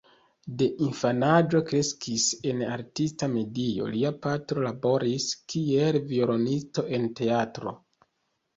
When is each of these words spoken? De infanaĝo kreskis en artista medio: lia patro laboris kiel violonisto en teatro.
De 0.59 0.67
infanaĝo 0.85 1.61
kreskis 1.71 2.25
en 2.53 2.63
artista 2.77 3.29
medio: 3.35 3.91
lia 3.97 4.13
patro 4.25 4.65
laboris 4.65 5.29
kiel 5.55 6.01
violonisto 6.15 6.89
en 6.99 7.09
teatro. 7.23 7.79